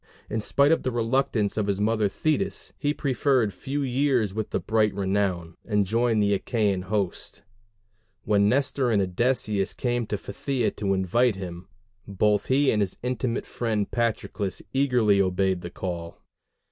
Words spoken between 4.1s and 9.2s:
with bright renown, and joined the Achæan host. When Nestor and